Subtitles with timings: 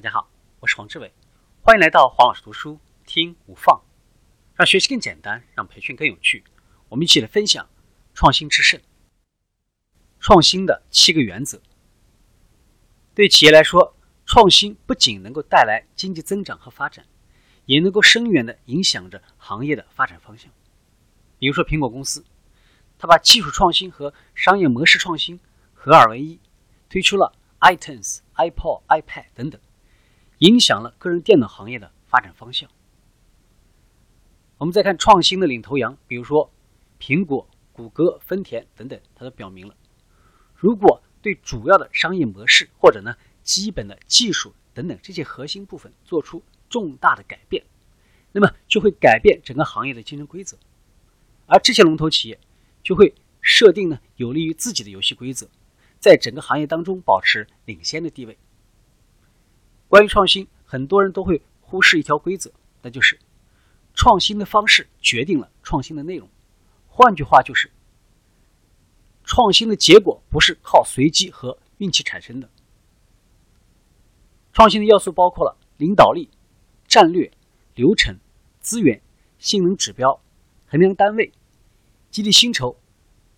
[0.00, 0.30] 大家好，
[0.60, 1.12] 我是黄志伟，
[1.60, 3.82] 欢迎来到黄老师读书听无放，
[4.54, 6.42] 让学习更简单，让培训更有趣。
[6.88, 7.68] 我们一起来分享
[8.14, 8.80] 创新制胜。
[10.18, 11.60] 创新的七个原则，
[13.14, 13.94] 对企业来说，
[14.24, 17.04] 创新不仅能够带来经济增长和发展，
[17.66, 20.50] 也能够深远的影响着行业的发展方向。
[21.38, 22.24] 比如说苹果公司，
[22.96, 25.38] 它把技术创新和商业模式创新
[25.74, 26.40] 合二为一，
[26.88, 29.60] 推出了 iTunes、iPod、iPad 等等。
[30.40, 32.70] 影响了个人电脑行业的发展方向。
[34.56, 36.50] 我们再看创新的领头羊，比如说
[36.98, 39.74] 苹果、谷歌、丰田等等，它都表明了，
[40.54, 47.62] 如果对主要的商业模式或者呢基本的技术等等这些核心部分做出重大的改变，
[48.32, 50.56] 那么就会改变整个行业的竞争规则，
[51.46, 52.40] 而这些龙头企业
[52.82, 55.46] 就会设定呢有利于自己的游戏规则，
[55.98, 58.38] 在整个行业当中保持领先的地位。
[59.90, 63.18] 关于创新，很多人都会忽视一条规则，那就是
[63.92, 66.28] 创新的方式决定了创新的内容。
[66.86, 67.68] 换句话就是，
[69.24, 72.48] 创新的结果不是靠随机和运气产生的。
[74.52, 76.30] 创新的要素包括了领导力、
[76.86, 77.28] 战略、
[77.74, 78.16] 流程、
[78.60, 79.02] 资源、
[79.38, 80.22] 性能指标、
[80.68, 81.32] 衡量单位、
[82.12, 82.76] 激励薪酬，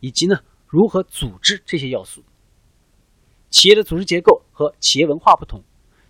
[0.00, 2.24] 以及呢如何组织这些要素。
[3.50, 5.62] 企业的组织结构和企业文化不同。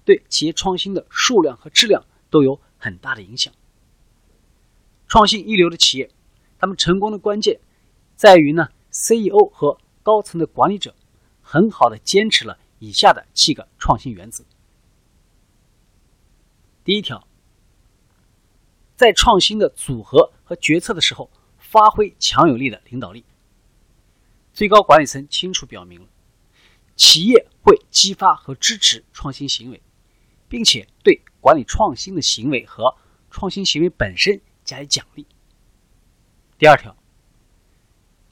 [0.04, 3.52] 对企业创新的数量和质量都有很大的影响。
[5.06, 6.10] 创新一流的企业，
[6.58, 7.60] 他们成功的关键
[8.16, 10.94] 在于呢，CEO 和高层的管理者
[11.42, 14.44] 很好的坚持了以下的七个创新原则。
[16.84, 17.26] 第一条，
[18.96, 23.24] 在创新的组合和决策的时候，发挥强有力的领导力。
[24.52, 26.08] 最高管理层清楚表明了，
[26.96, 29.80] 企业会激发和支持创新行为。
[30.50, 32.96] 并且对管理创新的行为和
[33.30, 35.24] 创新行为本身加以奖励。
[36.58, 36.94] 第二条，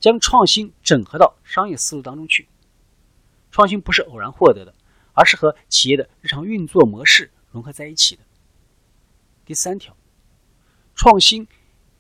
[0.01, 2.49] 将创新整合到商业思路当中去。
[3.53, 4.75] 创新不是偶然获得的，
[5.13, 8.23] 而是和企业的日常运作模式融合在一起的。
[9.47, 9.97] 第三条，
[10.97, 11.47] 创新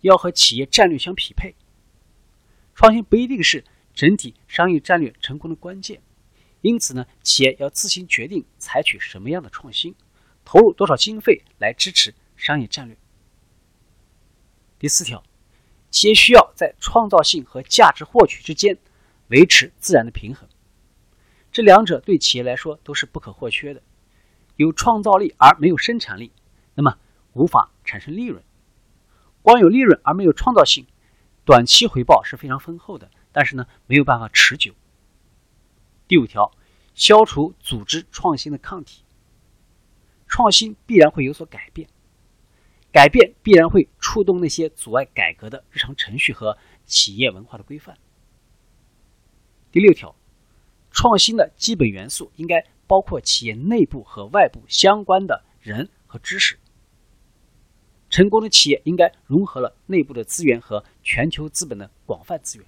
[0.00, 1.54] 要和企业战略相匹配。
[2.74, 3.64] 创新不一定是
[3.94, 6.02] 整体商业战略成功的关键，
[6.60, 9.94] 因此呢，企业要自行决定采取什么样的创新。
[10.48, 12.96] 投入多少经费来支持商业战略？
[14.78, 15.22] 第四条，
[15.90, 18.78] 企业需要在创造性和价值获取之间
[19.26, 20.48] 维持自然的平衡，
[21.52, 23.82] 这两者对企业来说都是不可或缺的。
[24.56, 26.32] 有创造力而没有生产力，
[26.74, 26.96] 那么
[27.34, 28.40] 无法产生利润；
[29.42, 30.86] 光有利润而没有创造性，
[31.44, 34.72] 短期回报是非常丰厚的，但是呢没有办法持久。
[36.06, 36.50] 第五条，
[36.94, 39.02] 消除组织创新的抗体。
[40.28, 41.88] 创新必然会有所改变，
[42.92, 47.96] 改变必然会触动那些阻碍改革的日常程序和企业文化的规范。
[49.72, 50.14] 第六条，
[50.90, 56.58] 创新的基本元素应该包括企业内部和外部相关的人和知识。
[58.08, 62.66] 成功的企业应该融合了内部的资源和全球资本的广泛资源。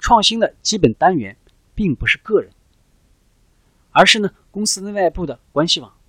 [0.00, 1.36] 创新的基本单元
[1.74, 2.50] 并不是个人，
[3.92, 5.99] 而是呢公司内外部的关系网。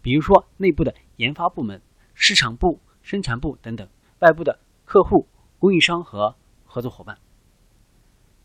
[0.00, 1.82] 比如说，内部的研发部门、
[2.14, 3.86] 市场部、生产部等等；
[4.20, 5.28] 外部的客户、
[5.58, 7.18] 供应商和合作伙伴。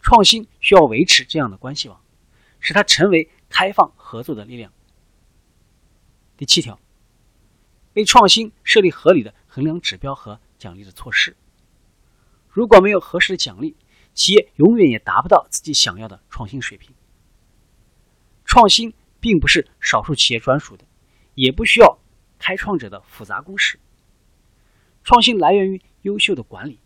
[0.02, 2.02] 创新需要维持这样的关系网，
[2.60, 4.74] 使它成为开放合作的力量。
[6.36, 6.80] 第七条，
[7.94, 11.38] 为创新设立合理的衡量指标和奖励的措施。
[12.50, 13.78] 如果没有合适的奖励，
[14.14, 16.94] 企业永远也达不到自己想要的创新水平。
[18.44, 20.86] 创新并不是少数企业专属的。
[21.36, 21.98] 也不需要
[22.40, 23.80] 开创者的复杂公式。
[25.04, 26.80] 创新来源于优秀的管理。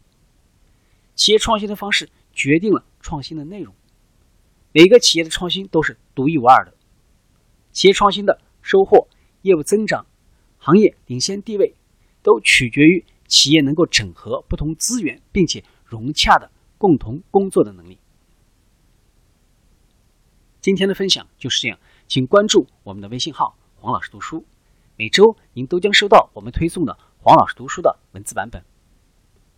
[1.15, 3.73] 企业创新的方式决定了创新的内容。
[4.71, 6.73] 每个企业的创新都是独一无二的。
[7.71, 9.07] 企业创新的收获、
[9.41, 10.05] 业务增长、
[10.57, 11.75] 行业领先地位，
[12.21, 17.97] 都取决于企业能够整合不同资源，并且融洽的共同工作的能力。
[20.61, 23.57] 今天的分享就是这样，请关注我们的微信号。
[23.79, 24.43] 黄老师读书，
[24.95, 28.63] 每周您都将收到我们推送的黄老师读书的文字版本，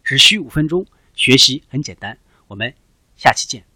[0.04, 2.18] 只需五分钟，学习很简单。
[2.48, 2.74] 我们
[3.16, 3.69] 下期见。